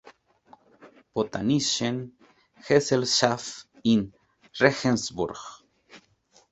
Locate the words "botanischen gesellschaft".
1.13-3.69